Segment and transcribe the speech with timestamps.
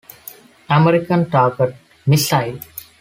[0.71, 1.75] American target
[2.07, 2.57] missile.